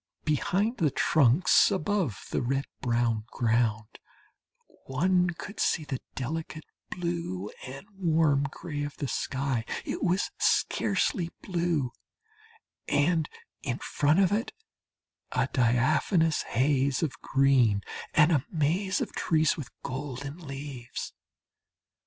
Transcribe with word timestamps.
Behind 0.25 0.77
the 0.79 0.89
trunks, 0.89 1.69
above 1.69 2.25
the 2.31 2.41
red 2.41 2.65
brown 2.81 3.23
ground 3.27 3.99
one 4.87 5.29
could 5.29 5.59
see 5.59 5.83
the 5.83 5.99
delicate 6.15 6.63
blue 6.89 7.51
and 7.67 7.85
warm 7.95 8.45
gray 8.49 8.81
of 8.81 8.97
the 8.97 9.07
sky 9.07 9.63
it 9.85 10.01
was 10.01 10.31
scarcely 10.39 11.29
blue 11.43 11.91
and 12.87 13.29
in 13.61 13.77
front 13.77 14.19
of 14.19 14.31
it 14.31 14.53
a 15.33 15.47
diaphanous 15.53 16.41
haze 16.49 17.03
of 17.03 17.21
green, 17.21 17.83
and 18.15 18.31
a 18.31 18.43
maze 18.51 19.01
of 19.01 19.11
trees 19.13 19.55
with 19.55 19.69
golden 19.83 20.39
leaves. 20.39 21.13